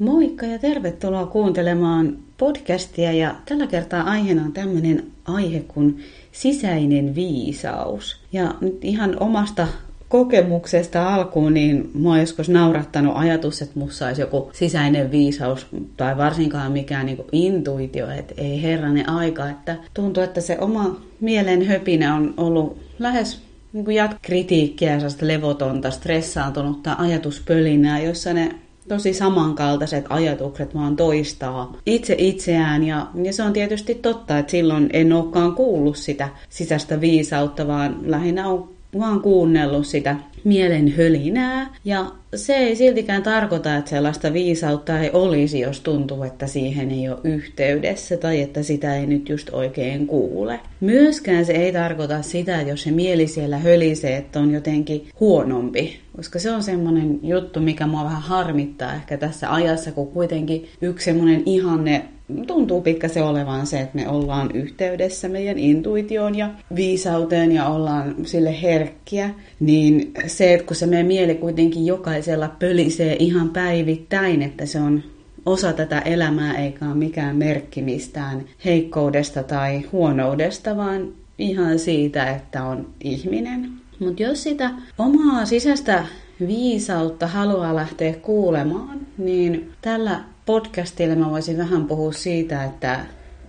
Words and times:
Moikka 0.00 0.46
ja 0.46 0.58
tervetuloa 0.58 1.26
kuuntelemaan 1.26 2.18
podcastia 2.38 3.12
ja 3.12 3.34
tällä 3.48 3.66
kertaa 3.66 4.02
aiheena 4.02 4.44
on 4.44 4.52
tämmöinen 4.52 5.06
aihe 5.24 5.60
kuin 5.60 6.04
sisäinen 6.32 7.14
viisaus. 7.14 8.20
Ja 8.32 8.54
nyt 8.60 8.84
ihan 8.84 9.16
omasta 9.20 9.68
kokemuksesta 10.08 11.14
alkuun, 11.14 11.54
niin 11.54 11.90
mua 11.94 12.18
joskus 12.18 12.48
naurattanut 12.48 13.12
ajatus, 13.16 13.62
että 13.62 13.78
musta 13.78 14.06
olisi 14.06 14.20
joku 14.20 14.50
sisäinen 14.52 15.10
viisaus 15.10 15.66
tai 15.96 16.16
varsinkaan 16.16 16.72
mikään 16.72 17.06
niin 17.06 17.24
intuitio, 17.32 18.10
että 18.10 18.34
ei 18.36 18.62
herranen 18.62 19.08
aika, 19.08 19.48
että 19.48 19.76
tuntuu, 19.94 20.22
että 20.22 20.40
se 20.40 20.58
oma 20.60 21.00
mielen 21.20 21.66
höpinä 21.66 22.14
on 22.14 22.34
ollut 22.36 22.78
lähes 22.98 23.42
niin 23.72 23.84
kuin 23.84 23.96
kritiikkiä 24.22 24.94
ja 24.94 25.00
levotonta, 25.20 25.90
stressaantunutta 25.90 26.96
ajatuspölinää, 26.98 28.00
jossa 28.00 28.32
ne 28.32 28.54
tosi 28.90 29.14
samankaltaiset 29.14 30.04
ajatukset 30.08 30.74
vaan 30.74 30.96
toistaa 30.96 31.76
itse 31.86 32.14
itseään. 32.18 32.84
Ja, 32.84 33.06
ja 33.22 33.32
se 33.32 33.42
on 33.42 33.52
tietysti 33.52 33.94
totta, 33.94 34.38
että 34.38 34.50
silloin 34.50 34.90
en 34.92 35.12
olekaan 35.12 35.54
kuullut 35.54 35.96
sitä 35.96 36.28
sisäistä 36.48 37.00
viisautta, 37.00 37.66
vaan 37.66 37.96
lähinnä 38.02 38.48
on 38.48 38.68
vaan 38.98 39.20
kuunnellut 39.20 39.86
sitä 39.86 40.16
mielen 40.44 40.94
hölinää. 40.96 41.74
Ja 41.84 42.06
se 42.34 42.54
ei 42.56 42.76
siltikään 42.76 43.22
tarkoita, 43.22 43.76
että 43.76 43.90
sellaista 43.90 44.32
viisautta 44.32 44.98
ei 44.98 45.10
olisi, 45.12 45.60
jos 45.60 45.80
tuntuu, 45.80 46.22
että 46.22 46.46
siihen 46.46 46.90
ei 46.90 47.08
ole 47.08 47.18
yhteydessä 47.24 48.16
tai 48.16 48.40
että 48.40 48.62
sitä 48.62 48.96
ei 48.96 49.06
nyt 49.06 49.28
just 49.28 49.50
oikein 49.52 50.06
kuule. 50.06 50.60
Myöskään 50.80 51.44
se 51.44 51.52
ei 51.52 51.72
tarkoita 51.72 52.22
sitä, 52.22 52.60
että 52.60 52.72
jos 52.72 52.82
se 52.82 52.90
mieli 52.90 53.26
siellä 53.26 53.58
hölisee, 53.58 54.16
että 54.16 54.40
on 54.40 54.50
jotenkin 54.50 55.06
huonompi. 55.20 56.00
Koska 56.16 56.38
se 56.38 56.50
on 56.50 56.62
semmoinen 56.62 57.20
juttu, 57.22 57.60
mikä 57.60 57.86
mua 57.86 58.04
vähän 58.04 58.22
harmittaa 58.22 58.94
ehkä 58.94 59.16
tässä 59.16 59.54
ajassa, 59.54 59.92
kun 59.92 60.08
kuitenkin 60.08 60.68
yksi 60.80 61.04
semmoinen 61.04 61.42
ihanne 61.46 62.04
tuntuu 62.46 62.80
pikkasen 62.80 63.24
olevan 63.24 63.66
se, 63.66 63.80
että 63.80 63.96
me 63.96 64.08
ollaan 64.08 64.50
yhteydessä 64.54 65.28
meidän 65.28 65.58
intuitioon 65.58 66.34
ja 66.34 66.50
viisauteen 66.74 67.52
ja 67.52 67.68
ollaan 67.68 68.14
sille 68.26 68.62
herkkiä, 68.62 69.30
niin 69.60 70.12
se, 70.26 70.54
että 70.54 70.66
kun 70.66 70.76
se 70.76 70.86
meidän 70.86 71.06
mieli 71.06 71.34
kuitenkin 71.34 71.86
jokaisella 72.20 72.56
pölisee 72.58 73.16
ihan 73.18 73.48
päivittäin, 73.48 74.42
että 74.42 74.66
se 74.66 74.80
on 74.80 75.02
osa 75.46 75.72
tätä 75.72 75.98
elämää 75.98 76.58
eikä 76.58 76.86
ole 76.86 76.94
mikään 76.94 77.36
merkki 77.36 77.82
mistään 77.82 78.44
heikkoudesta 78.64 79.42
tai 79.42 79.82
huonoudesta, 79.92 80.76
vaan 80.76 81.08
ihan 81.38 81.78
siitä, 81.78 82.30
että 82.30 82.64
on 82.64 82.86
ihminen. 83.04 83.70
Mutta 83.98 84.22
jos 84.22 84.42
sitä 84.42 84.70
omaa 84.98 85.46
sisäistä 85.46 86.04
viisautta 86.46 87.26
haluaa 87.26 87.76
lähteä 87.76 88.12
kuulemaan, 88.12 89.00
niin 89.18 89.72
tällä 89.82 90.20
podcastilla 90.46 91.14
mä 91.14 91.30
voisin 91.30 91.58
vähän 91.58 91.84
puhua 91.84 92.12
siitä, 92.12 92.64
että 92.64 93.00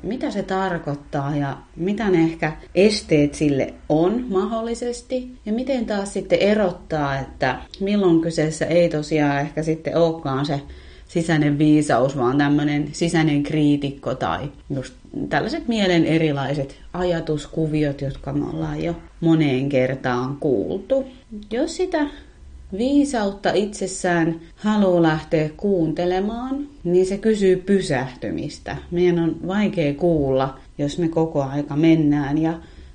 mitä 0.04 0.32
se 0.32 0.44
tarkoittaa 0.44 1.36
ja 1.36 1.58
mitä 1.76 2.10
ne 2.10 2.24
ehkä 2.24 2.54
esteet 2.76 3.34
sille 3.34 3.74
on 3.90 4.26
mahdollisesti. 4.30 5.32
Ja 5.46 5.54
miten 5.54 5.86
taas 5.86 6.14
sitten 6.14 6.40
erottaa, 6.40 7.20
että 7.20 7.60
milloin 7.80 8.22
kyseessä 8.22 8.66
ei 8.66 8.90
tosiaan 8.90 9.40
ehkä 9.40 9.64
sitten 9.64 9.98
olekaan 9.98 10.46
se 10.46 10.62
sisäinen 11.08 11.58
viisaus, 11.58 12.18
vaan 12.18 12.38
tämmöinen 12.38 12.90
sisäinen 12.92 13.44
kriitikko 13.44 14.16
tai 14.16 14.52
just 14.76 14.94
tällaiset 15.30 15.68
mielen 15.68 16.06
erilaiset 16.06 16.82
ajatuskuviot, 16.94 18.02
jotka 18.02 18.34
me 18.34 18.46
ollaan 18.54 18.84
jo 18.84 18.96
moneen 19.22 19.70
kertaan 19.70 20.38
kuultu. 20.40 21.06
Jos 21.52 21.76
sitä 21.76 22.08
viisautta 22.78 23.52
itsessään 23.54 24.40
haluaa 24.56 25.02
lähteä 25.02 25.50
kuuntelemaan, 25.58 26.68
niin 26.84 27.06
se 27.06 27.18
kysyy 27.18 27.56
pysähtymistä. 27.56 28.78
Meidän 28.92 29.20
on 29.20 29.36
vaikea 29.48 29.94
kuulla, 29.94 30.58
jos 30.78 30.98
me 30.98 31.08
koko 31.08 31.44
aika 31.44 31.76
mennään 31.76 32.38
ja 32.38 32.54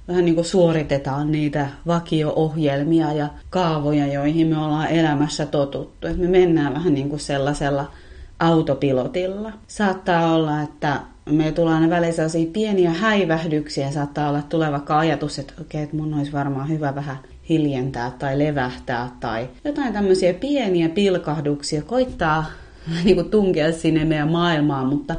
vähän 0.08 0.24
niin 0.24 0.34
kuin 0.34 0.44
suoritetaan 0.44 1.32
niitä 1.32 1.68
vakio-ohjelmia 1.86 3.12
ja 3.12 3.28
kaavoja, 3.50 4.06
joihin 4.06 4.46
me 4.46 4.58
ollaan 4.58 4.88
elämässä 4.88 5.46
totuttu. 5.46 6.06
Että 6.06 6.22
me 6.22 6.28
mennään 6.28 6.74
vähän 6.74 6.94
niin 6.94 7.08
kuin 7.08 7.20
sellaisella 7.20 7.90
autopilotilla. 8.38 9.52
Saattaa 9.66 10.34
olla, 10.34 10.62
että 10.62 11.00
me 11.30 11.52
tulee 11.52 11.74
aina 11.74 12.12
sellaisia 12.12 12.50
pieniä 12.52 12.90
häivähdyksiä. 12.90 13.90
Saattaa 13.90 14.28
olla 14.28 14.42
tuleva 14.42 14.80
ajatus, 14.88 15.38
että 15.38 15.52
okei, 15.52 15.64
okay, 15.64 15.82
että 15.82 15.96
mun 15.96 16.14
olisi 16.14 16.32
varmaan 16.32 16.68
hyvä 16.68 16.94
vähän 16.94 17.16
hiljentää 17.48 18.12
tai 18.18 18.38
levähtää 18.38 19.10
tai 19.20 19.48
jotain 19.64 19.92
tämmöisiä 19.92 20.34
pieniä 20.34 20.88
pilkahduksia, 20.88 21.82
koittaa 21.82 22.44
niin 23.04 23.16
kuin 23.16 23.30
tunkea 23.30 23.72
sinne 23.72 24.04
meidän 24.04 24.30
maailmaan, 24.30 24.86
mutta 24.86 25.14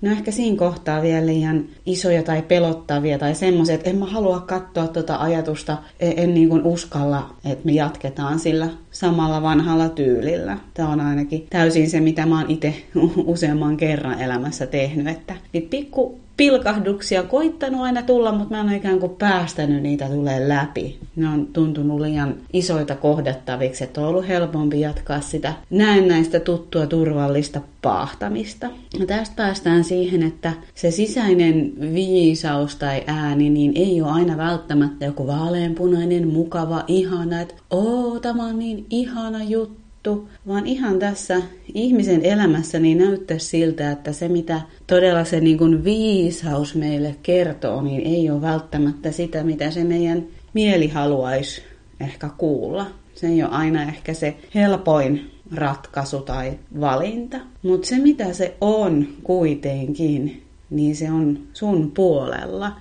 ne 0.00 0.10
on 0.10 0.16
ehkä 0.16 0.30
siinä 0.30 0.56
kohtaa 0.56 1.02
vielä 1.02 1.26
liian 1.26 1.64
isoja 1.86 2.22
tai 2.22 2.42
pelottavia 2.42 3.18
tai 3.18 3.34
semmoisia, 3.34 3.74
että 3.74 3.90
en 3.90 3.96
mä 3.96 4.06
halua 4.06 4.40
katsoa 4.40 4.86
tuota 4.86 5.16
ajatusta, 5.16 5.78
en, 6.00 6.12
en 6.16 6.34
niin 6.34 6.48
kuin 6.48 6.62
uskalla, 6.64 7.34
että 7.44 7.66
me 7.66 7.72
jatketaan 7.72 8.38
sillä 8.38 8.68
samalla 8.90 9.42
vanhalla 9.42 9.88
tyylillä. 9.88 10.58
Tämä 10.74 10.88
on 10.88 11.00
ainakin 11.00 11.46
täysin 11.50 11.90
se, 11.90 12.00
mitä 12.00 12.26
mä 12.26 12.38
oon 12.38 12.50
itse 12.50 12.74
useamman 13.24 13.76
kerran 13.76 14.22
elämässä 14.22 14.66
tehnyt, 14.66 15.08
että 15.08 15.34
niitä 15.52 15.70
pikku 15.70 16.21
pilkahduksia 16.36 17.22
koittanut 17.22 17.80
aina 17.80 18.02
tulla, 18.02 18.32
mutta 18.32 18.54
mä 18.54 18.60
en 18.60 18.66
ole 18.66 18.76
ikään 18.76 19.00
kuin 19.00 19.16
päästänyt 19.16 19.82
niitä 19.82 20.08
tulee 20.08 20.48
läpi. 20.48 20.98
Ne 21.16 21.28
on 21.28 21.46
tuntunut 21.46 22.00
liian 22.00 22.34
isoita 22.52 22.96
kohdattaviksi, 22.96 23.84
että 23.84 24.00
on 24.00 24.06
ollut 24.06 24.28
helpompi 24.28 24.80
jatkaa 24.80 25.20
sitä 25.20 25.54
näennäistä 25.70 26.40
tuttua 26.40 26.86
turvallista 26.86 27.60
paahtamista. 27.82 28.70
Ja 28.98 29.06
tästä 29.06 29.36
päästään 29.36 29.84
siihen, 29.84 30.22
että 30.22 30.52
se 30.74 30.90
sisäinen 30.90 31.72
viisaus 31.94 32.76
tai 32.76 33.02
ääni 33.06 33.50
niin 33.50 33.72
ei 33.74 34.02
ole 34.02 34.10
aina 34.10 34.36
välttämättä 34.36 35.04
joku 35.04 35.26
vaaleanpunainen, 35.26 36.28
mukava, 36.28 36.84
ihana, 36.86 37.40
että 37.40 37.54
oo, 37.70 38.20
tämä 38.20 38.44
on 38.44 38.58
niin 38.58 38.86
ihana 38.90 39.42
juttu 39.42 39.81
juttu, 40.06 40.28
vaan 40.48 40.66
ihan 40.66 40.98
tässä 40.98 41.42
ihmisen 41.74 42.24
elämässä 42.24 42.78
niin 42.78 42.98
näyttää 42.98 43.38
siltä, 43.38 43.90
että 43.90 44.12
se 44.12 44.28
mitä 44.28 44.60
todella 44.86 45.24
se 45.24 45.40
niin 45.40 45.58
kuin 45.58 45.84
viisaus 45.84 46.74
meille 46.74 47.16
kertoo, 47.22 47.82
niin 47.82 48.00
ei 48.00 48.30
ole 48.30 48.40
välttämättä 48.40 49.12
sitä, 49.12 49.44
mitä 49.44 49.70
se 49.70 49.84
meidän 49.84 50.24
mieli 50.54 50.88
haluaisi 50.88 51.62
ehkä 52.00 52.30
kuulla. 52.38 52.86
Se 53.14 53.26
ei 53.26 53.42
ole 53.42 53.50
aina 53.50 53.82
ehkä 53.82 54.14
se 54.14 54.36
helpoin 54.54 55.30
ratkaisu 55.54 56.20
tai 56.20 56.58
valinta. 56.80 57.36
Mutta 57.62 57.88
se 57.88 57.98
mitä 57.98 58.32
se 58.32 58.54
on 58.60 59.06
kuitenkin, 59.22 60.42
niin 60.70 60.96
se 60.96 61.10
on 61.10 61.38
sun 61.52 61.90
puolella. 61.90 62.72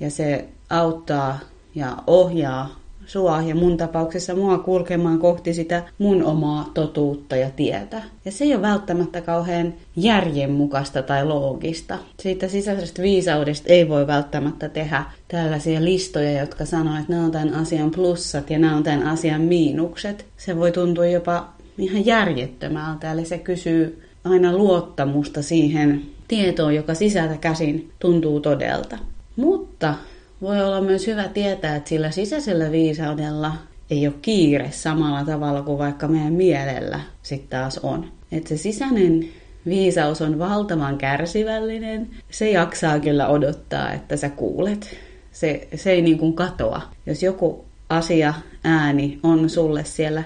Ja 0.00 0.10
se 0.10 0.44
auttaa 0.70 1.38
ja 1.74 1.96
ohjaa 2.06 2.83
sua 3.06 3.42
ja 3.42 3.54
mun 3.54 3.76
tapauksessa 3.76 4.34
mua 4.34 4.58
kulkemaan 4.58 5.18
kohti 5.18 5.54
sitä 5.54 5.82
mun 5.98 6.24
omaa 6.24 6.70
totuutta 6.74 7.36
ja 7.36 7.50
tietä. 7.50 8.02
Ja 8.24 8.32
se 8.32 8.44
ei 8.44 8.54
ole 8.54 8.62
välttämättä 8.62 9.20
kauhean 9.20 9.74
järjenmukaista 9.96 11.02
tai 11.02 11.26
loogista. 11.26 11.98
Siitä 12.20 12.48
sisäisestä 12.48 13.02
viisaudesta 13.02 13.72
ei 13.72 13.88
voi 13.88 14.06
välttämättä 14.06 14.68
tehdä 14.68 15.04
tällaisia 15.28 15.84
listoja, 15.84 16.40
jotka 16.40 16.64
sanoo, 16.64 16.94
että 16.94 17.12
nämä 17.12 17.24
on 17.24 17.30
tämän 17.30 17.54
asian 17.54 17.90
plussat 17.90 18.50
ja 18.50 18.58
nämä 18.58 18.76
on 18.76 18.82
tämän 18.82 19.02
asian 19.02 19.40
miinukset. 19.40 20.26
Se 20.36 20.56
voi 20.56 20.72
tuntua 20.72 21.06
jopa 21.06 21.48
ihan 21.78 22.06
järjettömältä, 22.06 23.12
eli 23.12 23.24
se 23.24 23.38
kysyy 23.38 24.02
aina 24.24 24.52
luottamusta 24.52 25.42
siihen 25.42 26.02
tietoon, 26.28 26.74
joka 26.74 26.94
sisältä 26.94 27.36
käsin 27.36 27.90
tuntuu 27.98 28.40
todelta. 28.40 28.98
Mutta 29.36 29.94
voi 30.42 30.60
olla 30.64 30.80
myös 30.80 31.06
hyvä 31.06 31.28
tietää, 31.28 31.76
että 31.76 31.88
sillä 31.88 32.10
sisäisellä 32.10 32.70
viisaudella 32.70 33.52
ei 33.90 34.06
ole 34.06 34.14
kiire 34.22 34.70
samalla 34.70 35.24
tavalla 35.24 35.62
kuin 35.62 35.78
vaikka 35.78 36.08
meidän 36.08 36.32
mielellä 36.32 37.00
sitten 37.22 37.60
taas 37.60 37.78
on. 37.78 38.12
Että 38.32 38.48
se 38.48 38.56
sisäinen 38.56 39.28
viisaus 39.66 40.22
on 40.22 40.38
valtavan 40.38 40.98
kärsivällinen. 40.98 42.10
Se 42.30 42.50
jaksaa 42.50 43.00
kyllä 43.00 43.28
odottaa, 43.28 43.92
että 43.92 44.16
sä 44.16 44.28
kuulet. 44.28 44.96
Se, 45.32 45.68
se 45.74 45.90
ei 45.90 46.02
niin 46.02 46.18
kuin 46.18 46.32
katoa. 46.32 46.82
Jos 47.06 47.22
joku 47.22 47.64
asia, 47.88 48.34
ääni 48.64 49.18
on 49.22 49.50
sulle 49.50 49.84
siellä 49.84 50.22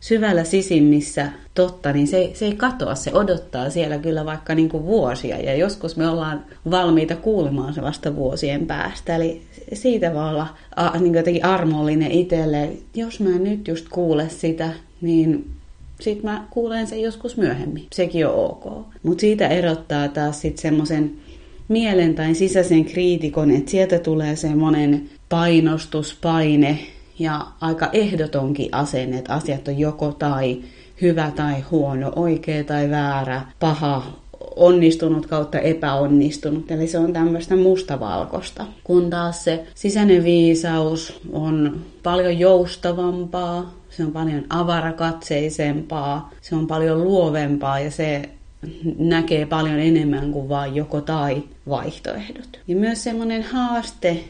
syvällä 0.00 0.44
sisimmissä 0.44 1.28
totta, 1.54 1.92
niin 1.92 2.06
se, 2.06 2.30
se 2.34 2.44
ei 2.44 2.56
katoa, 2.56 2.94
se 2.94 3.10
odottaa 3.14 3.70
siellä 3.70 3.98
kyllä 3.98 4.24
vaikka 4.24 4.54
niin 4.54 4.68
kuin 4.68 4.86
vuosia. 4.86 5.38
Ja 5.38 5.54
joskus 5.54 5.96
me 5.96 6.08
ollaan 6.08 6.44
valmiita 6.70 7.16
kuulemaan 7.16 7.74
se 7.74 7.82
vasta 7.82 8.16
vuosien 8.16 8.66
päästä. 8.66 9.16
Eli 9.16 9.42
siitä 9.72 10.14
voi 10.14 10.28
olla 10.28 10.46
a, 10.76 10.98
niin 10.98 11.14
jotenkin 11.14 11.44
armollinen 11.44 12.10
itselle. 12.10 12.68
Jos 12.94 13.20
mä 13.20 13.38
nyt 13.38 13.68
just 13.68 13.88
kuule 13.88 14.28
sitä, 14.28 14.70
niin 15.00 15.50
sitten 16.00 16.30
mä 16.30 16.44
kuulen 16.50 16.86
sen 16.86 17.02
joskus 17.02 17.36
myöhemmin. 17.36 17.86
Sekin 17.92 18.26
on 18.26 18.34
ok. 18.34 18.86
Mutta 19.02 19.20
siitä 19.20 19.48
erottaa 19.48 20.08
taas 20.08 20.40
sitten 20.40 20.62
semmoisen 20.62 21.12
mielen 21.68 22.14
tai 22.14 22.34
sisäisen 22.34 22.84
kriitikon, 22.84 23.50
että 23.50 23.70
sieltä 23.70 23.98
tulee 23.98 24.36
semmoinen 24.36 25.10
painostuspaine, 25.28 26.78
ja 27.20 27.46
aika 27.60 27.88
ehdotonkin 27.92 28.74
asenne, 28.74 29.18
että 29.18 29.34
asiat 29.34 29.68
on 29.68 29.78
joko 29.78 30.12
tai 30.12 30.62
hyvä 31.02 31.32
tai 31.36 31.60
huono, 31.70 32.12
oikea 32.16 32.64
tai 32.64 32.90
väärä, 32.90 33.42
paha, 33.60 34.02
onnistunut 34.56 35.26
kautta 35.26 35.58
epäonnistunut. 35.58 36.70
Eli 36.70 36.86
se 36.86 36.98
on 36.98 37.12
tämmöistä 37.12 37.56
mustavalkosta. 37.56 38.66
Kun 38.84 39.10
taas 39.10 39.44
se 39.44 39.66
sisäinen 39.74 40.24
viisaus 40.24 41.20
on 41.32 41.80
paljon 42.02 42.38
joustavampaa, 42.38 43.74
se 43.90 44.04
on 44.04 44.12
paljon 44.12 44.44
avarakatseisempaa, 44.50 46.30
se 46.40 46.54
on 46.54 46.66
paljon 46.66 47.04
luovempaa 47.04 47.80
ja 47.80 47.90
se 47.90 48.28
näkee 48.98 49.46
paljon 49.46 49.78
enemmän 49.78 50.32
kuin 50.32 50.48
vain 50.48 50.74
joko 50.74 51.00
tai 51.00 51.42
vaihtoehdot. 51.68 52.60
Ja 52.68 52.76
myös 52.76 53.04
semmoinen 53.04 53.42
haaste 53.42 54.24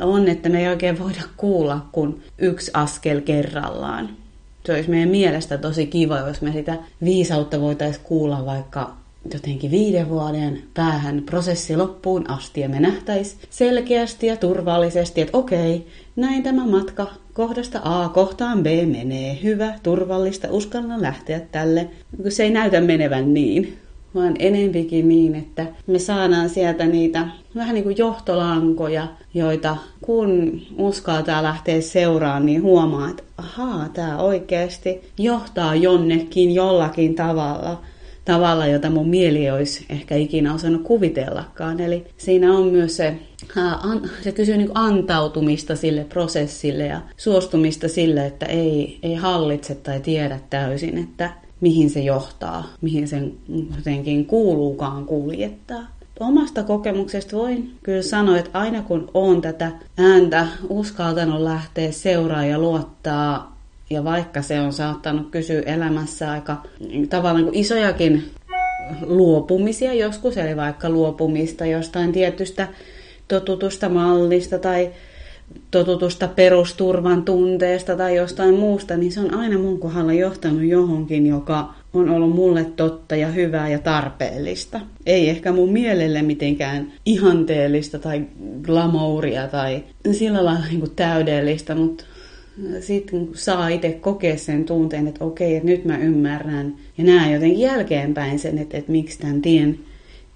on, 0.00 0.28
että 0.28 0.48
me 0.48 0.60
ei 0.60 0.68
oikein 0.68 0.98
voida 0.98 1.22
kuulla 1.36 1.86
kuin 1.92 2.22
yksi 2.38 2.70
askel 2.74 3.20
kerrallaan. 3.20 4.08
Se 4.66 4.72
olisi 4.72 4.90
meidän 4.90 5.08
mielestä 5.08 5.58
tosi 5.58 5.86
kiva, 5.86 6.18
jos 6.18 6.42
me 6.42 6.52
sitä 6.52 6.76
viisautta 7.04 7.60
voitaisiin 7.60 8.04
kuulla 8.04 8.46
vaikka 8.46 8.90
jotenkin 9.32 9.70
viiden 9.70 10.08
vuoden 10.08 10.62
päähän 10.74 11.22
prosessi 11.26 11.76
loppuun 11.76 12.30
asti 12.30 12.60
ja 12.60 12.68
me 12.68 12.80
nähtäisiin 12.80 13.40
selkeästi 13.50 14.26
ja 14.26 14.36
turvallisesti, 14.36 15.20
että 15.20 15.38
okei, 15.38 15.86
näin 16.16 16.42
tämä 16.42 16.66
matka 16.66 17.06
kohdasta 17.32 17.80
A 17.84 18.08
kohtaan 18.08 18.62
B 18.62 18.66
menee. 18.66 19.38
Hyvä, 19.42 19.74
turvallista, 19.82 20.48
uskallan 20.50 21.02
lähteä 21.02 21.40
tälle. 21.40 21.90
Se 22.28 22.42
ei 22.42 22.50
näytä 22.50 22.80
menevän 22.80 23.34
niin, 23.34 23.78
vaan 24.14 24.34
enempikin 24.38 25.08
niin, 25.08 25.34
että 25.34 25.66
me 25.86 25.98
saadaan 25.98 26.48
sieltä 26.48 26.86
niitä 26.86 27.28
vähän 27.54 27.74
niin 27.74 27.84
kuin 27.84 27.98
johtolankoja, 27.98 29.06
joita 29.34 29.76
kun 30.00 30.60
uskaltaa 30.78 31.42
lähteä 31.42 31.80
seuraan, 31.80 32.46
niin 32.46 32.62
huomaa, 32.62 33.10
että 33.10 33.22
ahaa, 33.38 33.88
tämä 33.88 34.18
oikeasti 34.18 35.00
johtaa 35.18 35.74
jonnekin 35.74 36.54
jollakin 36.54 37.14
tavalla– 37.14 37.80
tavalla, 38.28 38.66
jota 38.66 38.90
mun 38.90 39.08
mieli 39.08 39.50
olisi 39.50 39.86
ehkä 39.88 40.16
ikinä 40.16 40.54
osannut 40.54 40.82
kuvitellakaan. 40.82 41.80
Eli 41.80 42.06
siinä 42.16 42.52
on 42.52 42.66
myös 42.66 42.96
se, 42.96 43.14
se 44.22 44.32
kysyy 44.32 44.56
niin 44.56 44.70
antautumista 44.74 45.76
sille 45.76 46.04
prosessille 46.04 46.86
ja 46.86 47.00
suostumista 47.16 47.88
sille, 47.88 48.26
että 48.26 48.46
ei, 48.46 48.98
ei 49.02 49.14
hallitse 49.14 49.74
tai 49.74 50.00
tiedä 50.00 50.40
täysin, 50.50 50.98
että 50.98 51.30
mihin 51.60 51.90
se 51.90 52.00
johtaa, 52.00 52.64
mihin 52.80 53.08
sen 53.08 53.32
jotenkin 53.76 54.26
kuuluukaan 54.26 55.04
kuljettaa. 55.04 55.86
Omasta 56.20 56.62
kokemuksesta 56.62 57.36
voin 57.36 57.74
kyllä 57.82 58.02
sanoa, 58.02 58.38
että 58.38 58.58
aina 58.58 58.82
kun 58.82 59.10
on 59.14 59.40
tätä 59.40 59.70
ääntä 59.98 60.46
uskaltanut 60.68 61.40
lähteä 61.40 61.92
seuraa 61.92 62.44
ja 62.44 62.58
luottaa 62.58 63.58
ja 63.90 64.04
vaikka 64.04 64.42
se 64.42 64.60
on 64.60 64.72
saattanut 64.72 65.30
kysyä 65.30 65.60
elämässä 65.60 66.30
aika 66.30 66.56
tavallaan 67.08 67.44
niin 67.44 67.54
isojakin 67.54 68.24
luopumisia 69.02 69.94
joskus, 69.94 70.36
eli 70.36 70.56
vaikka 70.56 70.90
luopumista 70.90 71.66
jostain 71.66 72.12
tietystä 72.12 72.68
totutusta 73.28 73.88
mallista 73.88 74.58
tai 74.58 74.90
totutusta 75.70 76.28
perusturvan 76.28 77.22
tunteesta 77.22 77.96
tai 77.96 78.16
jostain 78.16 78.54
muusta, 78.54 78.96
niin 78.96 79.12
se 79.12 79.20
on 79.20 79.34
aina 79.34 79.58
mun 79.58 79.78
kohdalla 79.78 80.12
johtanut 80.12 80.62
johonkin, 80.62 81.26
joka 81.26 81.74
on 81.94 82.08
ollut 82.08 82.34
mulle 82.34 82.64
totta 82.64 83.16
ja 83.16 83.28
hyvää 83.28 83.68
ja 83.68 83.78
tarpeellista. 83.78 84.80
Ei 85.06 85.28
ehkä 85.28 85.52
mun 85.52 85.72
mielelle 85.72 86.22
mitenkään 86.22 86.92
ihanteellista 87.06 87.98
tai 87.98 88.22
glamouria 88.62 89.48
tai 89.48 89.84
sillä 90.12 90.44
lailla 90.44 90.66
niin 90.70 90.90
täydellistä, 90.96 91.74
mutta 91.74 92.04
sitten 92.80 93.28
saa 93.34 93.68
itse 93.68 93.92
kokea 93.92 94.36
sen 94.36 94.64
tunteen, 94.64 95.08
että 95.08 95.24
okei, 95.24 95.56
että 95.56 95.68
nyt 95.68 95.84
mä 95.84 95.98
ymmärrän 95.98 96.76
ja 96.98 97.04
näen 97.04 97.32
jotenkin 97.32 97.60
jälkeenpäin 97.60 98.38
sen, 98.38 98.58
että, 98.58 98.78
että 98.78 98.92
miksi 98.92 99.18
tämän 99.18 99.42
tien 99.42 99.78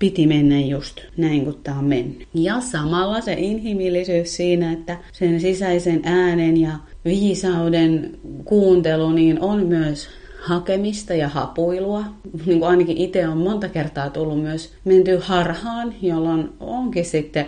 piti 0.03 0.27
mennä 0.27 0.61
just 0.61 1.01
näin 1.17 1.45
kuin 1.45 1.57
tämä 1.63 1.79
on 1.79 1.85
mennyt. 1.85 2.29
Ja 2.35 2.61
samalla 2.61 3.21
se 3.21 3.33
inhimillisyys 3.33 4.37
siinä, 4.37 4.73
että 4.73 4.99
sen 5.13 5.41
sisäisen 5.41 6.01
äänen 6.05 6.57
ja 6.57 6.73
viisauden 7.05 8.19
kuuntelu 8.45 9.11
niin 9.11 9.41
on 9.41 9.67
myös 9.67 10.09
hakemista 10.43 11.15
ja 11.15 11.29
hapuilua. 11.29 12.05
Niin 12.47 12.59
kuin 12.59 12.71
ainakin 12.71 12.97
itse 12.97 13.29
on 13.29 13.39
monta 13.39 13.69
kertaa 13.69 14.11
tullut 14.11 14.43
myös 14.43 14.73
menty 14.85 15.19
harhaan, 15.23 15.95
jolloin 16.03 16.49
onkin 16.61 17.05
sitten 17.05 17.47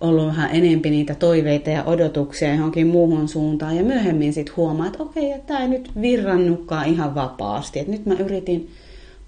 ollut 0.00 0.26
vähän 0.26 0.50
enempi 0.52 0.90
niitä 0.90 1.14
toiveita 1.14 1.70
ja 1.70 1.84
odotuksia 1.84 2.54
johonkin 2.54 2.86
muuhun 2.86 3.28
suuntaan. 3.28 3.76
Ja 3.76 3.84
myöhemmin 3.84 4.32
sitten 4.32 4.56
huomaa, 4.56 4.86
että 4.86 5.02
okei, 5.02 5.32
että 5.32 5.46
tämä 5.46 5.60
ei 5.60 5.68
nyt 5.68 5.90
virrannutkaan 6.00 6.86
ihan 6.86 7.14
vapaasti. 7.14 7.78
Että 7.78 7.92
nyt 7.92 8.06
mä 8.06 8.14
yritin 8.14 8.70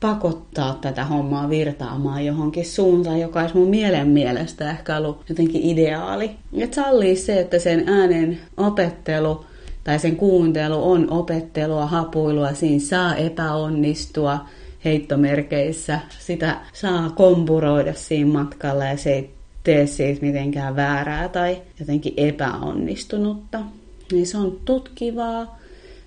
pakottaa 0.02 0.78
tätä 0.81 1.04
hommaa 1.04 1.50
virtaamaan 1.50 2.26
johonkin 2.26 2.66
suuntaan, 2.66 3.20
joka 3.20 3.40
olisi 3.40 3.56
mun 3.56 3.69
mielen 3.69 4.08
mielestä 4.08 4.70
ehkä 4.70 4.96
ollut 4.96 5.25
jotenkin 5.28 5.62
ideaali. 5.62 6.31
Että 6.52 6.75
sallii 6.75 7.16
se, 7.16 7.40
että 7.40 7.58
sen 7.58 7.88
äänen 7.88 8.38
opettelu 8.56 9.44
tai 9.84 9.99
sen 9.99 10.16
kuuntelu 10.16 10.90
on 10.90 11.10
opettelua, 11.10 11.87
hapuilua, 11.87 12.52
siinä 12.52 12.81
saa 12.81 13.16
epäonnistua 13.16 14.38
heittomerkeissä, 14.84 16.00
sitä 16.19 16.60
saa 16.72 17.10
kompuroida 17.10 17.94
siinä 17.94 18.32
matkalla 18.32 18.84
ja 18.84 18.96
se 18.96 19.12
ei 19.12 19.31
tee 19.64 19.87
siitä 19.87 20.26
mitenkään 20.26 20.76
väärää 20.76 21.28
tai 21.28 21.62
jotenkin 21.81 22.14
epäonnistunutta. 22.16 23.60
Niin 24.12 24.26
se 24.26 24.38
on 24.38 24.60
tutkivaa, 24.64 25.58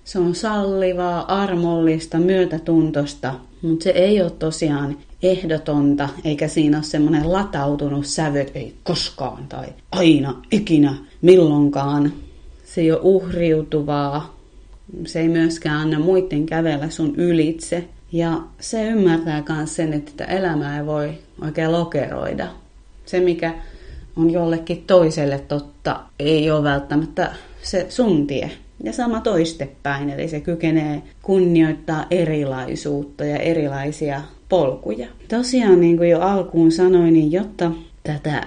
se 0.06 0.18
on 0.18 0.34
sallivaa, 0.34 1.42
armollista, 1.42 2.18
myötätuntosta, 2.18 3.34
mutta 3.62 3.84
se 3.84 3.90
ei 3.90 4.22
ole 4.22 4.30
tosiaan 4.30 4.96
ehdotonta, 5.22 6.08
eikä 6.24 6.48
siinä 6.48 6.76
ole 6.76 6.84
semmoinen 6.84 7.32
latautunut 7.32 8.06
sävy, 8.06 8.40
että 8.40 8.58
ei 8.58 8.74
koskaan 8.82 9.46
tai 9.48 9.66
aina, 9.92 10.42
ikinä, 10.50 10.94
milloinkaan. 11.22 12.12
Se 12.64 12.80
ei 12.80 12.92
ole 12.92 13.00
uhriutuvaa, 13.02 14.36
se 15.06 15.20
ei 15.20 15.28
myöskään 15.28 15.80
anna 15.80 15.98
muiden 15.98 16.46
kävellä 16.46 16.90
sun 16.90 17.14
ylitse. 17.16 17.88
Ja 18.12 18.40
se 18.60 18.84
ymmärtää 18.84 19.42
myös 19.48 19.76
sen, 19.76 19.92
että 19.92 20.24
elämää 20.24 20.78
ei 20.78 20.86
voi 20.86 21.14
oikein 21.42 21.72
lokeroida 21.72 22.48
se, 23.06 23.20
mikä 23.20 23.54
on 24.16 24.30
jollekin 24.30 24.84
toiselle 24.86 25.38
totta, 25.38 26.00
ei 26.18 26.50
ole 26.50 26.62
välttämättä 26.62 27.32
se 27.62 27.86
sun 27.88 28.26
tie. 28.26 28.50
Ja 28.84 28.92
sama 28.92 29.20
toistepäin, 29.20 30.10
eli 30.10 30.28
se 30.28 30.40
kykenee 30.40 31.02
kunnioittaa 31.22 32.06
erilaisuutta 32.10 33.24
ja 33.24 33.36
erilaisia 33.36 34.22
polkuja. 34.48 35.08
Tosiaan, 35.28 35.80
niin 35.80 35.96
kuin 35.96 36.10
jo 36.10 36.20
alkuun 36.20 36.72
sanoin, 36.72 37.12
niin 37.12 37.32
jotta 37.32 37.72
tätä 38.02 38.42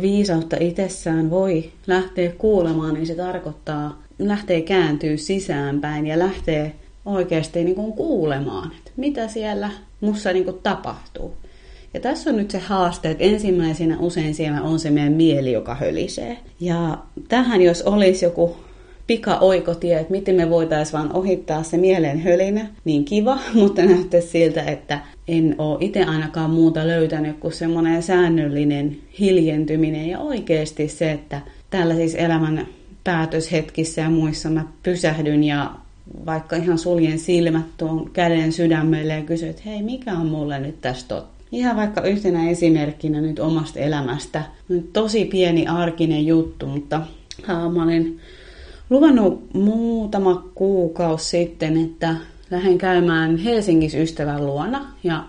viisautta 0.00 0.56
itsessään 0.60 1.30
voi 1.30 1.70
lähteä 1.86 2.32
kuulemaan, 2.32 2.94
niin 2.94 3.06
se 3.06 3.14
tarkoittaa 3.14 4.02
lähtee 4.18 4.60
kääntyä 4.60 5.16
sisäänpäin 5.16 6.06
ja 6.06 6.18
lähtee 6.18 6.74
oikeasti 7.04 7.64
niin 7.64 7.74
kuin 7.74 7.92
kuulemaan, 7.92 8.72
että 8.78 8.90
mitä 8.96 9.28
siellä 9.28 9.70
mussa 10.00 10.32
niin 10.32 10.44
kuin 10.44 10.58
tapahtuu. 10.62 11.34
Ja 11.94 12.00
tässä 12.00 12.30
on 12.30 12.36
nyt 12.36 12.50
se 12.50 12.58
haaste, 12.58 13.10
että 13.10 13.24
ensimmäisenä 13.24 13.98
usein 13.98 14.34
siellä 14.34 14.62
on 14.62 14.78
se 14.78 14.90
meidän 14.90 15.12
mieli, 15.12 15.52
joka 15.52 15.74
hölisee. 15.74 16.38
Ja 16.60 16.98
tähän 17.28 17.62
jos 17.62 17.82
olisi 17.82 18.24
joku 18.24 18.56
pika-oikotie, 19.10 19.98
että 19.98 20.12
miten 20.12 20.34
me 20.34 20.50
voitaisiin 20.50 20.92
vaan 20.92 21.16
ohittaa 21.16 21.62
se 21.62 21.76
mielen 21.76 22.20
hölinä, 22.20 22.66
niin 22.84 23.04
kiva, 23.04 23.38
mutta 23.54 23.82
näyttäisi 23.82 24.28
siltä, 24.28 24.62
että 24.62 25.00
en 25.28 25.54
ole 25.58 25.78
itse 25.80 26.04
ainakaan 26.04 26.50
muuta 26.50 26.86
löytänyt 26.86 27.36
kuin 27.38 27.52
semmoinen 27.52 28.02
säännöllinen 28.02 28.98
hiljentyminen 29.18 30.08
ja 30.08 30.18
oikeasti 30.18 30.88
se, 30.88 31.12
että 31.12 31.40
tällä 31.70 31.94
siis 31.94 32.14
elämän 32.14 32.66
päätöshetkissä 33.04 34.00
ja 34.00 34.10
muissa 34.10 34.50
mä 34.50 34.64
pysähdyn 34.82 35.44
ja 35.44 35.70
vaikka 36.26 36.56
ihan 36.56 36.78
suljen 36.78 37.18
silmät 37.18 37.66
tuon 37.76 38.10
käden 38.12 38.52
sydämelle 38.52 39.12
ja 39.12 39.22
kysyn, 39.22 39.50
että 39.50 39.62
hei, 39.66 39.82
mikä 39.82 40.12
on 40.12 40.26
mulle 40.26 40.58
nyt 40.58 40.80
tästä 40.80 41.08
totta? 41.08 41.44
Ihan 41.52 41.76
vaikka 41.76 42.00
yhtenä 42.00 42.50
esimerkkinä 42.50 43.20
nyt 43.20 43.38
omasta 43.38 43.78
elämästä. 43.78 44.42
Nyt 44.68 44.92
tosi 44.92 45.24
pieni 45.24 45.66
arkinen 45.66 46.26
juttu, 46.26 46.66
mutta 46.66 47.00
mä 47.74 47.82
olin 47.82 48.20
luvannut 48.90 49.54
muutama 49.54 50.50
kuukausi 50.54 51.28
sitten, 51.28 51.84
että 51.84 52.14
lähden 52.50 52.78
käymään 52.78 53.36
Helsingissä 53.36 53.98
ystävän 53.98 54.46
luona. 54.46 54.94
Ja 55.04 55.24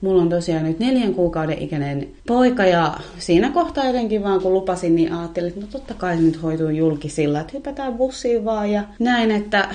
mulla 0.00 0.22
on 0.22 0.28
tosiaan 0.28 0.64
nyt 0.64 0.78
neljän 0.78 1.14
kuukauden 1.14 1.58
ikäinen 1.58 2.08
poika 2.26 2.64
ja 2.64 2.96
siinä 3.18 3.50
kohtaa 3.50 3.86
jotenkin 3.86 4.22
vaan 4.22 4.40
kun 4.40 4.52
lupasin, 4.54 4.96
niin 4.96 5.12
ajattelin, 5.12 5.48
että 5.48 5.60
no 5.60 5.66
totta 5.72 5.94
kai 5.94 6.16
se 6.16 6.22
nyt 6.22 6.42
hoituu 6.42 6.68
julkisilla, 6.68 7.40
että 7.40 7.52
hypätään 7.56 7.94
bussiin 7.94 8.44
vaan 8.44 8.70
ja 8.70 8.82
näin, 8.98 9.30
että 9.30 9.68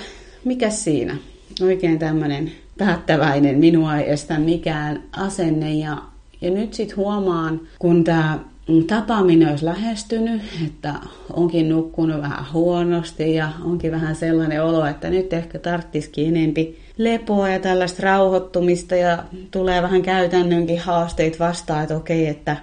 mikä 0.46 0.70
siinä. 0.70 1.18
Oikein 1.62 2.00
tämmöinen 2.00 2.52
päättäväinen, 2.78 3.60
minua 3.60 3.98
ei 3.98 4.12
estä 4.12 4.40
mikään 4.40 5.04
asenne. 5.12 5.74
Ja, 5.74 5.98
ja 6.42 6.52
nyt 6.52 6.74
sitten 6.74 6.98
huomaan, 6.98 7.62
kun 7.80 8.04
tämä 8.04 8.40
tapaaminen 8.88 9.50
olisi 9.50 9.66
lähestynyt, 9.66 10.42
että 10.66 10.94
onkin 11.34 11.70
nukkunut 11.70 12.22
vähän 12.22 12.46
huonosti 12.54 13.34
ja 13.34 13.50
onkin 13.64 13.92
vähän 13.92 14.16
sellainen 14.16 14.64
olo, 14.64 14.86
että 14.86 15.10
nyt 15.10 15.34
ehkä 15.34 15.60
tarttisikin 15.60 16.38
enempi 16.38 16.80
lepoa 16.98 17.50
ja 17.50 17.60
tällaista 17.60 18.04
rauhoittumista 18.04 18.96
ja 18.96 19.24
tulee 19.52 19.82
vähän 19.82 20.02
käytännönkin 20.02 20.80
haasteita 20.80 21.40
vastaan, 21.40 21.84
että 21.84 21.96
okei, 21.96 22.28
että 22.28 22.58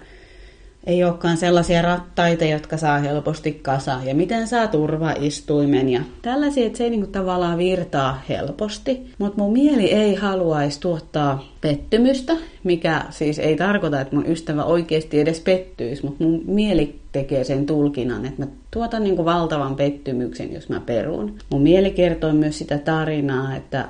ei 0.87 1.05
olekaan 1.05 1.37
sellaisia 1.37 1.83
rattaita, 1.83 2.45
jotka 2.45 2.77
saa 2.77 2.99
helposti 2.99 3.53
kasaan 3.53 4.07
ja 4.07 4.15
miten 4.15 4.49
saa 4.49 4.67
turvaistuimen 4.67 5.89
ja 5.89 6.01
tällaisia, 6.23 6.67
että 6.67 6.79
se 6.79 6.85
ei 6.85 6.91
niinku 6.91 7.07
tavallaan 7.07 7.59
virtaa 7.59 8.23
helposti. 8.29 9.11
Mutta 9.19 9.43
mun 9.43 9.53
mieli 9.53 9.93
ei 9.93 10.15
haluaisi 10.15 10.81
tuottaa 10.81 11.45
pettymystä, 11.61 12.37
mikä 12.65 13.05
siis 13.11 13.39
ei 13.39 13.57
tarkoita, 13.57 14.01
että 14.01 14.17
mun 14.17 14.27
ystävä 14.27 14.65
oikeasti 14.65 15.21
edes 15.21 15.41
pettyisi, 15.41 16.05
mutta 16.07 16.25
mun 16.25 16.43
mieli 16.47 17.01
tekee 17.13 17.45
sen 17.45 17.67
tulkinnan, 17.67 18.27
että 18.27 18.43
mä 18.43 18.49
tuotan 18.71 19.05
niinku 19.05 19.25
valtavan 19.25 19.77
pettymyksen, 19.77 20.53
jos 20.53 20.69
mä 20.69 20.81
perun. 20.81 21.35
Mun 21.51 21.63
mieli 21.63 21.91
kertoo 21.91 22.33
myös 22.33 22.59
sitä 22.59 22.79
tarinaa, 22.79 23.57
että 23.57 23.89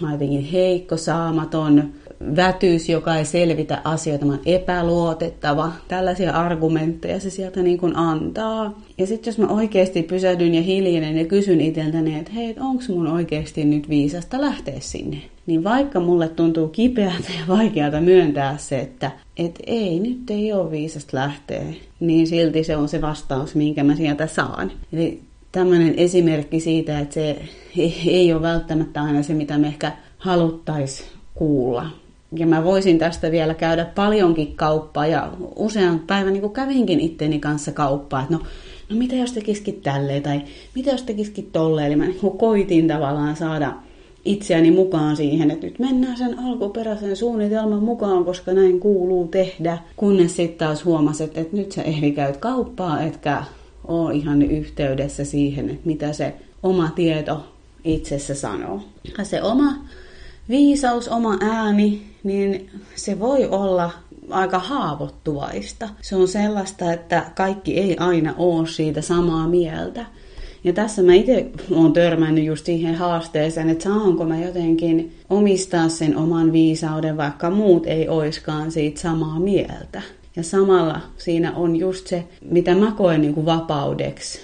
mä 0.00 0.12
jotenkin 0.12 0.44
heikko, 0.44 0.96
saamaton, 0.96 1.92
vätyys, 2.36 2.88
joka 2.88 3.16
ei 3.16 3.24
selvitä 3.24 3.80
asioita, 3.84 4.26
mä 4.26 4.38
epäluotettava. 4.46 5.72
Tällaisia 5.88 6.32
argumentteja 6.32 7.20
se 7.20 7.30
sieltä 7.30 7.62
niin 7.62 7.78
kuin 7.78 7.96
antaa. 7.96 8.80
Ja 8.98 9.06
sitten 9.06 9.30
jos 9.30 9.38
mä 9.38 9.46
oikeasti 9.46 10.02
pysähdyn 10.02 10.54
ja 10.54 10.62
hiljenen 10.62 11.18
ja 11.18 11.24
kysyn 11.24 11.60
itseltäni, 11.60 12.18
että 12.18 12.32
hei, 12.32 12.54
onko 12.60 12.82
mun 12.88 13.06
oikeasti 13.06 13.64
nyt 13.64 13.88
viisasta 13.88 14.40
lähteä 14.40 14.80
sinne? 14.80 15.22
Niin 15.46 15.64
vaikka 15.64 16.00
mulle 16.00 16.28
tuntuu 16.28 16.68
kipeältä 16.68 17.28
ja 17.40 17.56
vaikealta 17.56 18.00
myöntää 18.00 18.56
se, 18.56 18.78
että 18.78 19.10
et 19.36 19.58
ei, 19.66 20.00
nyt 20.00 20.30
ei 20.30 20.52
ole 20.52 20.70
viisasta 20.70 21.16
lähteä, 21.16 21.62
niin 22.00 22.26
silti 22.26 22.64
se 22.64 22.76
on 22.76 22.88
se 22.88 23.00
vastaus, 23.00 23.54
minkä 23.54 23.84
mä 23.84 23.96
sieltä 23.96 24.26
saan. 24.26 24.72
Eli 24.92 25.27
tämmöinen 25.52 25.94
esimerkki 25.96 26.60
siitä, 26.60 26.98
että 26.98 27.14
se 27.14 27.36
ei 28.06 28.32
ole 28.32 28.42
välttämättä 28.42 29.02
aina 29.02 29.22
se, 29.22 29.34
mitä 29.34 29.58
me 29.58 29.66
ehkä 29.66 29.92
haluttaisiin 30.18 31.08
kuulla. 31.34 31.86
Ja 32.36 32.46
mä 32.46 32.64
voisin 32.64 32.98
tästä 32.98 33.30
vielä 33.30 33.54
käydä 33.54 33.84
paljonkin 33.84 34.56
kauppaa 34.56 35.06
ja 35.06 35.32
usean 35.56 35.98
päivän 36.06 36.32
niin 36.32 36.50
kävinkin 36.50 37.00
itteni 37.00 37.38
kanssa 37.38 37.72
kauppaa, 37.72 38.22
että 38.22 38.34
no, 38.34 38.40
no 38.90 38.96
mitä 38.96 39.16
jos 39.16 39.32
tekisikin 39.32 39.80
tälleen 39.82 40.22
tai 40.22 40.40
mitä 40.74 40.90
jos 40.90 41.02
tekisikin 41.02 41.50
tolleen. 41.52 41.86
Eli 41.86 41.96
mä 41.96 42.06
niin 42.06 42.38
koitin 42.38 42.88
tavallaan 42.88 43.36
saada 43.36 43.72
itseäni 44.24 44.70
mukaan 44.70 45.16
siihen, 45.16 45.50
että 45.50 45.66
nyt 45.66 45.78
mennään 45.78 46.16
sen 46.16 46.38
alkuperäisen 46.38 47.16
suunnitelman 47.16 47.82
mukaan, 47.82 48.24
koska 48.24 48.52
näin 48.52 48.80
kuuluu 48.80 49.28
tehdä. 49.28 49.78
Kunnes 49.96 50.36
sitten 50.36 50.58
taas 50.58 50.84
huomasit, 50.84 51.38
että 51.38 51.56
nyt 51.56 51.72
sä 51.72 51.82
ehdi 51.82 52.12
käyt 52.12 52.36
kauppaa, 52.36 53.02
etkä 53.02 53.44
ole 53.88 54.14
ihan 54.14 54.42
yhteydessä 54.42 55.24
siihen, 55.24 55.70
että 55.70 55.86
mitä 55.86 56.12
se 56.12 56.34
oma 56.62 56.90
tieto 56.94 57.44
itsessä 57.84 58.34
sanoo. 58.34 58.82
Ja 59.18 59.24
se 59.24 59.42
oma 59.42 59.74
viisaus, 60.48 61.08
oma 61.08 61.38
ääni, 61.40 62.02
niin 62.24 62.70
se 62.94 63.20
voi 63.20 63.46
olla 63.46 63.90
aika 64.30 64.58
haavoittuvaista. 64.58 65.88
Se 66.02 66.16
on 66.16 66.28
sellaista, 66.28 66.92
että 66.92 67.26
kaikki 67.36 67.78
ei 67.78 67.96
aina 67.96 68.34
ole 68.38 68.66
siitä 68.66 69.02
samaa 69.02 69.48
mieltä. 69.48 70.06
Ja 70.64 70.72
tässä 70.72 71.02
mä 71.02 71.14
itse 71.14 71.50
olen 71.70 71.92
törmännyt 71.92 72.44
just 72.44 72.66
siihen 72.66 72.94
haasteeseen, 72.94 73.70
että 73.70 73.84
saanko 73.84 74.24
mä 74.24 74.38
jotenkin 74.38 75.12
omistaa 75.30 75.88
sen 75.88 76.16
oman 76.16 76.52
viisauden, 76.52 77.16
vaikka 77.16 77.50
muut 77.50 77.86
ei 77.86 78.08
oiskaan 78.08 78.72
siitä 78.72 79.00
samaa 79.00 79.40
mieltä. 79.40 80.02
Ja 80.38 80.44
samalla 80.44 81.00
siinä 81.16 81.52
on 81.56 81.76
just 81.76 82.06
se, 82.06 82.24
mitä 82.50 82.74
mä 82.74 82.92
koen 82.96 83.20
niin 83.20 83.34
kuin 83.34 83.46
vapaudeksi, 83.46 84.40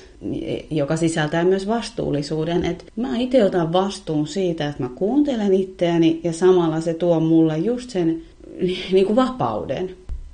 joka 0.70 0.96
sisältää 0.96 1.44
myös 1.44 1.66
vastuullisuuden. 1.66 2.64
Että 2.64 2.84
mä 2.96 3.16
itse 3.16 3.44
otan 3.44 3.72
vastuun 3.72 4.26
siitä, 4.26 4.68
että 4.68 4.82
mä 4.82 4.88
kuuntelen 4.94 5.54
itseäni 5.54 6.20
ja 6.24 6.32
samalla 6.32 6.80
se 6.80 6.94
tuo 6.94 7.20
mulle 7.20 7.58
just 7.58 7.90
sen 7.90 8.22
niin 8.92 9.06
kuin 9.06 9.16
vapauden. 9.16 9.90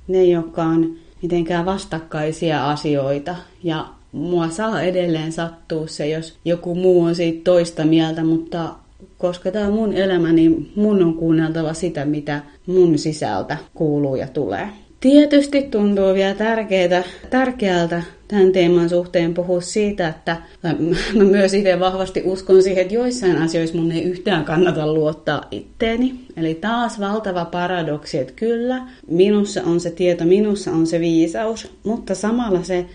Ne 0.07 0.17
ei 0.17 0.35
olekaan 0.35 0.89
mitenkään 1.21 1.65
vastakkaisia 1.65 2.69
asioita 2.71 3.35
ja 3.63 3.87
mua 4.11 4.49
saa 4.49 4.81
edelleen 4.81 5.31
sattua 5.31 5.87
se, 5.87 6.09
jos 6.09 6.33
joku 6.45 6.75
muu 6.75 7.03
on 7.03 7.15
siitä 7.15 7.43
toista 7.43 7.85
mieltä, 7.85 8.23
mutta 8.23 8.75
koska 9.17 9.51
tämä 9.51 9.67
on 9.67 9.73
mun 9.73 9.93
elämä, 9.93 10.31
niin 10.31 10.71
mun 10.75 11.03
on 11.03 11.13
kuunneltava 11.13 11.73
sitä, 11.73 12.05
mitä 12.05 12.41
mun 12.65 12.97
sisältä 12.97 13.57
kuuluu 13.73 14.15
ja 14.15 14.27
tulee. 14.27 14.69
Tietysti 15.01 15.61
tuntuu 15.61 16.13
vielä 16.13 16.33
tärkeää, 16.35 17.03
tärkeältä 17.29 18.03
tämän 18.27 18.51
teeman 18.51 18.89
suhteen 18.89 19.33
puhua 19.33 19.61
siitä, 19.61 20.07
että 20.07 20.37
mä 21.15 21.23
myös 21.23 21.53
itse 21.53 21.79
vahvasti 21.79 22.21
uskon 22.25 22.63
siihen, 22.63 22.81
että 22.81 22.93
joissain 22.93 23.37
asioissa 23.37 23.77
mun 23.77 23.91
ei 23.91 24.03
yhtään 24.03 24.45
kannata 24.45 24.93
luottaa 24.93 25.47
itteeni. 25.51 26.19
Eli 26.37 26.55
taas 26.55 26.99
valtava 26.99 27.45
paradoksi, 27.45 28.17
että 28.17 28.33
kyllä, 28.35 28.81
minussa 29.07 29.61
on 29.63 29.79
se 29.79 29.91
tieto, 29.91 30.25
minussa 30.25 30.71
on 30.71 30.87
se 30.87 30.99
viisaus, 30.99 31.71
mutta 31.83 32.15
samalla 32.15 32.63
se 32.63 32.85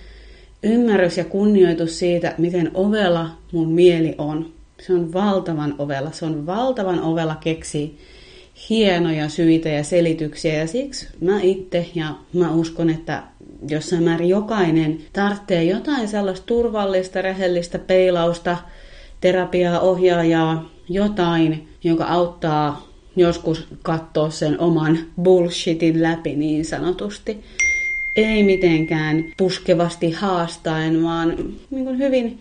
ymmärrys 0.63 1.19
ja 1.19 1.25
kunnioitus 1.25 1.99
siitä, 1.99 2.35
miten 2.39 2.71
ovella 2.75 3.31
mun 3.53 3.73
mieli 3.73 4.15
on. 4.19 4.53
Se 4.87 4.93
on 4.93 5.13
valtavan 5.13 5.75
ovella, 5.79 6.11
se 6.13 6.25
on 6.25 6.47
valtavan 6.47 7.03
ovella 7.03 7.37
keksi 7.41 7.99
hienoja 8.71 9.29
syitä 9.29 9.69
ja 9.69 9.85
selityksiä 9.85 10.55
ja 10.55 10.67
siksi 10.67 11.09
mä 11.21 11.41
itse 11.41 11.87
ja 11.95 12.15
mä 12.33 12.53
uskon, 12.53 12.91
että 12.91 13.23
jossain 13.69 14.03
määrin 14.03 14.29
jokainen 14.29 14.99
tarvitsee 15.13 15.65
jotain 15.65 16.09
sellaista 16.09 16.47
turvallista, 16.47 17.23
rehellistä 17.23 17.79
peilausta, 17.79 18.57
terapiaa, 19.21 19.81
ohjaajaa, 19.81 20.71
jotain, 20.89 21.69
joka 21.85 22.05
auttaa 22.05 22.87
joskus 23.17 23.67
katsoa 23.83 24.31
sen 24.31 24.61
oman 24.61 24.99
bullshitin 25.23 26.03
läpi 26.03 26.37
niin 26.37 26.65
sanotusti. 26.65 27.45
Ei 28.17 28.43
mitenkään 28.43 29.25
puskevasti 29.37 30.11
haastaen, 30.11 31.03
vaan 31.03 31.37
niin 31.71 31.99
hyvin 31.99 32.39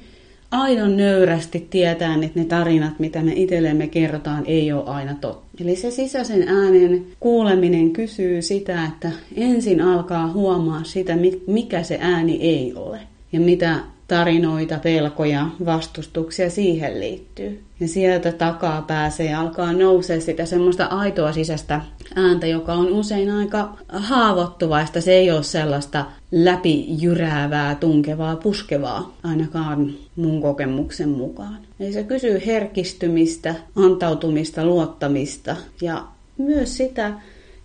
aidon 0.51 0.97
nöyrästi 0.97 1.67
tietää, 1.69 2.15
että 2.23 2.39
ne 2.39 2.45
tarinat, 2.45 2.99
mitä 2.99 3.21
me 3.21 3.33
itsellemme 3.35 3.87
kerrotaan, 3.87 4.43
ei 4.47 4.71
ole 4.71 4.83
aina 4.85 5.13
totta. 5.21 5.45
Eli 5.61 5.75
se 5.75 5.91
sisäisen 5.91 6.47
äänen 6.47 7.05
kuuleminen 7.19 7.91
kysyy 7.91 8.41
sitä, 8.41 8.85
että 8.85 9.11
ensin 9.35 9.81
alkaa 9.81 10.31
huomaa 10.31 10.83
sitä, 10.83 11.17
mikä 11.47 11.83
se 11.83 11.97
ääni 12.01 12.37
ei 12.41 12.73
ole 12.75 12.99
ja 13.33 13.39
mitä 13.39 13.79
tarinoita, 14.07 14.79
pelkoja, 14.83 15.47
vastustuksia 15.65 16.50
siihen 16.50 17.00
liittyy. 17.00 17.63
Ja 17.79 17.88
sieltä 17.88 18.31
takaa 18.31 18.81
pääsee 18.81 19.33
alkaa 19.33 19.74
nousee 19.74 20.19
sitä 20.19 20.45
semmoista 20.45 20.85
aitoa 20.85 21.31
sisäistä 21.31 21.81
ääntä, 22.15 22.47
joka 22.47 22.74
on 22.74 22.88
usein 22.88 23.31
aika 23.31 23.77
haavoittuvaista. 23.88 25.01
Se 25.01 25.13
ei 25.13 25.31
ole 25.31 25.43
sellaista 25.43 26.05
läpijyräävää, 26.31 27.75
tunkevaa, 27.75 28.35
puskevaa, 28.35 29.15
ainakaan 29.24 29.93
mun 30.15 30.41
kokemuksen 30.41 31.09
mukaan. 31.09 31.57
Eli 31.79 31.93
se 31.93 32.03
kysyy 32.03 32.41
herkistymistä, 32.45 33.55
antautumista, 33.75 34.65
luottamista 34.65 35.55
ja 35.81 36.03
myös 36.38 36.77
sitä, 36.77 37.13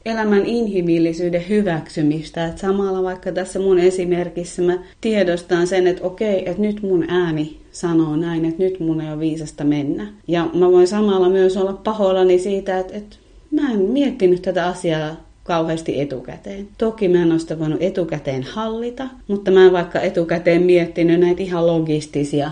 elämän 0.05 0.47
inhimillisyyden 0.47 1.49
hyväksymistä. 1.49 2.47
Että 2.47 2.61
samalla 2.61 3.03
vaikka 3.03 3.33
tässä 3.33 3.59
mun 3.59 3.79
esimerkissä 3.79 4.63
mä 4.63 4.79
tiedostan 5.01 5.67
sen, 5.67 5.87
että 5.87 6.05
okei, 6.05 6.49
että 6.49 6.63
nyt 6.63 6.83
mun 6.83 7.05
ääni 7.09 7.61
sanoo 7.73 8.17
näin, 8.17 8.45
että 8.45 8.63
nyt 8.63 8.81
mun 8.81 9.01
ei 9.01 9.09
ole 9.13 9.21
viisasta 9.21 9.65
mennä. 9.65 10.07
Ja 10.29 10.51
mä 10.55 10.73
voin 10.73 10.87
samalla 10.87 11.29
myös 11.29 11.57
olla 11.57 11.73
pahoillani 11.73 12.39
siitä, 12.39 12.79
että, 12.79 12.97
että 12.97 13.17
mä 13.51 13.73
en 13.73 13.81
miettinyt 13.81 14.43
tätä 14.43 14.67
asiaa 14.67 15.31
kauheasti 15.45 16.01
etukäteen. 16.01 16.69
Toki 16.79 17.09
mä 17.09 17.23
en 17.23 17.33
ole 17.33 17.39
sitä 17.39 17.59
voinut 17.59 17.83
etukäteen 17.83 18.43
hallita, 18.43 19.09
mutta 19.29 19.51
mä 19.51 19.67
en 19.67 19.73
vaikka 19.73 20.01
etukäteen 20.01 20.63
miettinyt 20.63 21.21
näitä 21.21 21.43
ihan 21.43 21.67
logistisia 21.67 22.51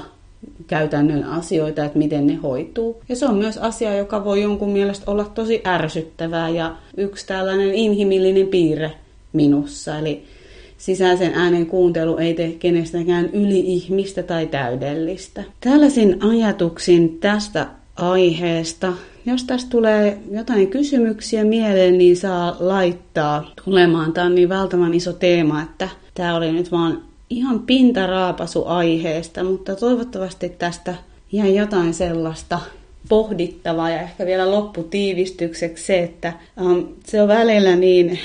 käytännön 0.69 1.25
asioita, 1.25 1.85
että 1.85 1.99
miten 1.99 2.27
ne 2.27 2.35
hoituu. 2.35 3.03
Ja 3.09 3.17
se 3.17 3.27
on 3.27 3.37
myös 3.37 3.59
asia, 3.59 3.97
joka 3.97 4.25
voi 4.25 4.43
jonkun 4.43 4.71
mielestä 4.71 5.11
olla 5.11 5.25
tosi 5.25 5.63
ärsyttävää 5.67 6.49
ja 6.49 6.77
yksi 6.97 7.27
tällainen 7.27 7.75
inhimillinen 7.75 8.47
piirre 8.47 8.93
minussa. 9.33 9.99
Eli 9.99 10.25
sisäisen 10.79 11.35
äänen 11.35 11.67
kuuntelu 11.67 12.17
ei 12.17 12.35
tee 12.35 12.53
kenestäkään 12.53 13.31
yli-ihmistä 13.33 14.23
tai 14.23 14.47
täydellistä. 14.47 15.45
Tällaisin 15.61 16.25
ajatuksin 16.25 17.19
tästä 17.19 17.67
aiheesta. 17.97 18.93
Jos 19.27 19.45
tästä 19.45 19.71
tulee 19.71 20.19
jotain 20.31 20.69
kysymyksiä 20.69 21.45
mieleen, 21.45 21.99
niin 21.99 22.17
saa 22.17 22.57
laittaa 22.61 23.53
tulemaan. 23.65 24.13
Tämä 24.13 24.27
on 24.27 24.35
niin 24.35 24.49
valtavan 24.49 24.95
iso 24.95 25.13
teema, 25.13 25.63
että 25.63 25.89
tämä 26.15 26.37
oli 26.37 26.53
nyt 26.53 26.73
vaan 26.73 27.08
ihan 27.30 27.61
pintaraapasu 27.61 28.64
aiheesta, 28.66 29.44
mutta 29.44 29.76
toivottavasti 29.76 30.49
tästä 30.49 30.94
jäi 31.32 31.56
jotain 31.56 31.94
sellaista 31.94 32.61
pohdittavaa 33.08 33.90
ja 33.90 34.00
ehkä 34.00 34.26
vielä 34.26 34.50
lopputiivistykseksi 34.50 35.85
se, 35.85 36.02
että 36.02 36.32
um, 36.61 36.88
se 37.04 37.23
on 37.23 37.28
välillä 37.28 37.76
niin, 37.76 38.18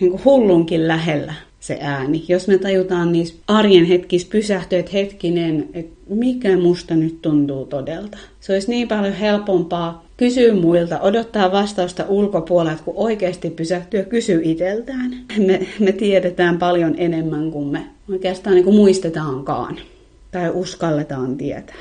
niin 0.00 0.10
kuin 0.10 0.24
hullunkin 0.24 0.88
lähellä 0.88 1.34
se 1.60 1.78
ääni. 1.80 2.24
Jos 2.28 2.48
me 2.48 2.58
tajutaan 2.58 3.12
niissä 3.12 3.34
arjen 3.46 3.84
hetkissä 3.84 4.28
pysähtyä, 4.30 4.78
että 4.78 4.92
hetkinen, 4.92 5.68
että 5.74 6.00
mikä 6.08 6.56
musta 6.56 6.94
nyt 6.94 7.22
tuntuu 7.22 7.66
todelta. 7.66 8.18
Se 8.40 8.52
olisi 8.52 8.70
niin 8.70 8.88
paljon 8.88 9.12
helpompaa 9.12 10.04
kysyä 10.16 10.54
muilta, 10.54 11.00
odottaa 11.00 11.52
vastausta 11.52 12.04
ulkopuolelta, 12.08 12.82
kun 12.84 12.94
oikeasti 12.96 13.50
pysähtyä 13.50 14.02
kysyä 14.02 14.40
itseltään. 14.42 15.10
Me, 15.46 15.66
me 15.80 15.92
tiedetään 15.92 16.58
paljon 16.58 16.94
enemmän 16.98 17.50
kuin 17.50 17.68
me 17.68 17.86
oikeastaan 18.10 18.54
niin 18.54 18.64
kuin 18.64 18.76
muistetaankaan 18.76 19.78
tai 20.30 20.50
uskalletaan 20.50 21.36
tietää. 21.36 21.76